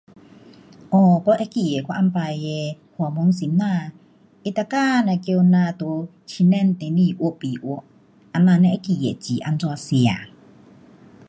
[0.89, 3.69] 哦，我会记得我以前的华文先生，他
[4.43, 4.69] 每天都
[5.21, 6.75] 叫咱在桌子上面
[7.19, 7.83] 画笔画。
[8.33, 10.07] 这样才会记得字怎样写。